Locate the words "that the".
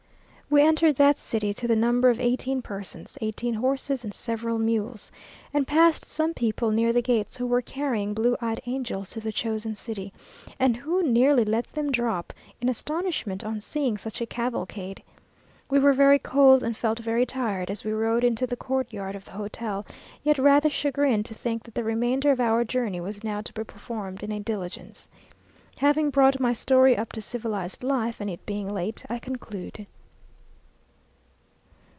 21.63-21.83